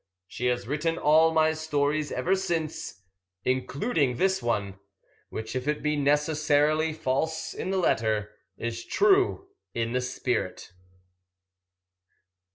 She 0.27 0.47
has 0.47 0.67
written 0.67 0.97
all 0.97 1.29
my 1.31 1.53
stories 1.53 2.11
ever 2.11 2.35
since, 2.35 3.03
including 3.45 4.15
this 4.17 4.41
one; 4.41 4.79
which, 5.29 5.55
if 5.55 5.67
it 5.67 5.83
be 5.83 5.95
necessarily 5.95 6.91
false 6.91 7.53
in 7.53 7.69
the 7.69 7.77
letter, 7.77 8.31
is 8.57 8.83
true 8.83 9.49
in 9.75 9.91
the 9.93 10.01
spirit. 10.01 10.71